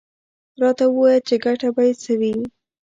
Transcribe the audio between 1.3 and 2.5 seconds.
ګټه به يې څه وي؟